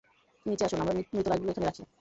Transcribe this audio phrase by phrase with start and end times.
[0.45, 1.83] নিচে আসুন আমরা মৃত লাশগুলো এখানে রাখি।